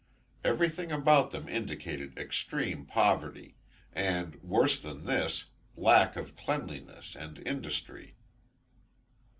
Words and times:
Everything 0.43 0.91
about 0.91 1.29
them 1.29 1.47
indicated 1.47 2.17
extreme 2.17 2.87
poverty; 2.87 3.53
and, 3.93 4.41
worse 4.41 4.79
than 4.79 5.05
this, 5.05 5.45
lack 5.77 6.15
of 6.15 6.35
cleanliness 6.35 7.15
and 7.15 7.37
industry. 7.45 8.15